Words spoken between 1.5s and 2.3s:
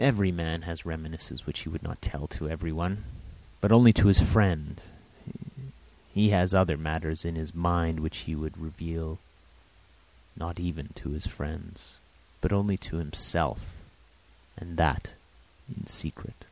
he would not tell